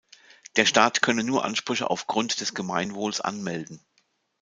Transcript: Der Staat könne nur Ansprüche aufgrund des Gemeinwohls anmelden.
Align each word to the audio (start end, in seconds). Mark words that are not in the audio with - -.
Der 0.55 0.65
Staat 0.65 1.03
könne 1.03 1.23
nur 1.23 1.45
Ansprüche 1.45 1.87
aufgrund 1.91 2.41
des 2.41 2.55
Gemeinwohls 2.55 3.21
anmelden. 3.21 3.85